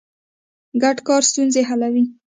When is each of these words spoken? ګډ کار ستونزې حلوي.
ګډ 0.81 0.97
کار 1.07 1.21
ستونزې 1.29 1.61
حلوي. 1.69 2.03